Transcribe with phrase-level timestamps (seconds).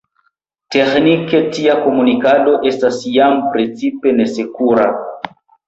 [0.75, 4.91] Teĥnike tia komunikado estas jam principe nesekura.